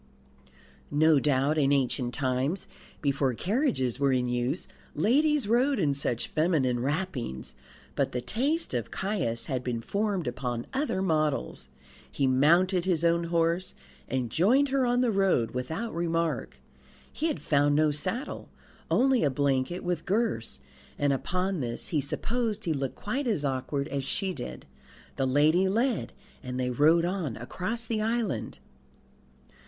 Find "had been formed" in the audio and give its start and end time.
9.45-10.25